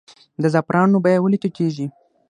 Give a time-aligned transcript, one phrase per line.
[0.41, 1.87] د زعفرانو بیه ولې ټیټیږي؟